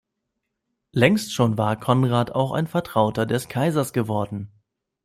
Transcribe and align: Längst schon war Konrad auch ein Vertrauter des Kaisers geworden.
Längst 0.93 1.31
schon 1.31 1.59
war 1.59 1.79
Konrad 1.79 2.31
auch 2.31 2.53
ein 2.53 2.65
Vertrauter 2.65 3.27
des 3.27 3.49
Kaisers 3.49 3.93
geworden. 3.93 4.51